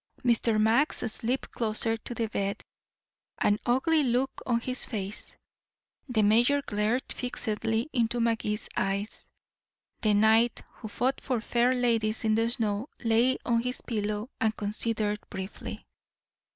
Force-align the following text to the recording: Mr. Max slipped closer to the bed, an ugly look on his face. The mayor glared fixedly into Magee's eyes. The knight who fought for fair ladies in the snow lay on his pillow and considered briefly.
Mr. 0.23 0.59
Max 0.59 0.97
slipped 1.13 1.51
closer 1.51 1.95
to 1.95 2.15
the 2.15 2.25
bed, 2.25 2.63
an 3.37 3.59
ugly 3.67 4.01
look 4.01 4.41
on 4.47 4.59
his 4.59 4.83
face. 4.83 5.37
The 6.09 6.23
mayor 6.23 6.63
glared 6.65 7.03
fixedly 7.13 7.87
into 7.93 8.19
Magee's 8.19 8.67
eyes. 8.75 9.29
The 10.01 10.15
knight 10.15 10.63
who 10.77 10.87
fought 10.87 11.21
for 11.21 11.39
fair 11.39 11.75
ladies 11.75 12.23
in 12.25 12.33
the 12.33 12.49
snow 12.49 12.89
lay 13.03 13.37
on 13.45 13.61
his 13.61 13.81
pillow 13.81 14.31
and 14.39 14.57
considered 14.57 15.19
briefly. 15.29 15.85